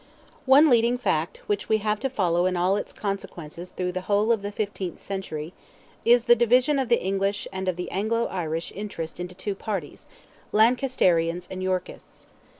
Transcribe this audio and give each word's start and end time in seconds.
One 0.47 0.67
leading 0.67 0.97
fact, 0.97 1.41
which 1.45 1.69
we 1.69 1.77
have 1.77 1.99
to 1.99 2.09
follow 2.09 2.47
in 2.47 2.57
all 2.57 2.75
its 2.75 2.91
consequences 2.91 3.69
through 3.69 3.91
the 3.91 4.01
whole 4.01 4.31
of 4.31 4.41
the 4.41 4.51
fifteenth 4.51 4.97
century, 4.97 5.53
is 6.03 6.23
the 6.23 6.35
division 6.35 6.79
of 6.79 6.89
the 6.89 6.99
English 7.03 7.47
and 7.53 7.67
of 7.67 7.75
the 7.75 7.91
Anglo 7.91 8.25
Irish 8.25 8.71
interest 8.75 9.19
into 9.19 9.35
two 9.35 9.53
parties, 9.53 10.07
Lancasterians 10.51 11.47
and 11.51 11.61
Yorkists. 11.61 12.25